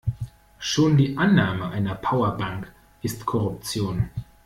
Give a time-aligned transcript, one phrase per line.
[0.57, 2.71] Schon die Annahme einer Powerbank
[3.03, 4.09] ist Korruption.